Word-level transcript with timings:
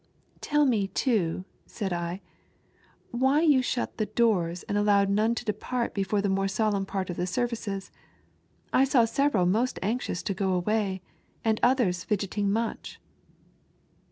"Tell 0.51 0.65
me 0.65 0.87
too," 0.87 1.45
said 1.67 1.93
I," 1.93 2.21
why 3.11 3.41
you 3.41 3.61
shut 3.61 3.97
the 3.99 4.07
doors 4.07 4.63
and 4.63 4.75
allowed 4.75 5.11
none 5.11 5.35
to 5.35 5.45
depart 5.45 5.93
before 5.93 6.23
the 6.23 6.27
more 6.27 6.47
solenm 6.47 6.87
part 6.87 7.11
of 7.11 7.17
the 7.17 7.27
services? 7.27 7.91
I 8.73 8.83
saw 8.83 9.05
several 9.05 9.45
moat 9.45 9.77
anxious 9.83 10.23
to 10.23 10.33
go 10.33 10.53
away, 10.53 11.03
and 11.45 11.59
others 11.61 12.03
fldgetting 12.03 12.45
much." 12.45 12.99